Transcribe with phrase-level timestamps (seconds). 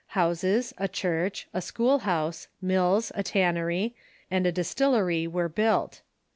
[0.17, 3.93] Houses, a church, a school house, mills, a tannery,
[4.31, 6.01] and a distillery Avere built.